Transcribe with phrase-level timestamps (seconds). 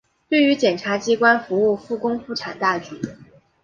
[0.27, 2.99] 对于检察机关服务复工复产大局